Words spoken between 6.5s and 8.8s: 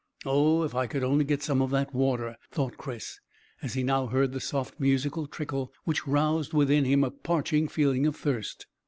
within him a parching feeling of thirst.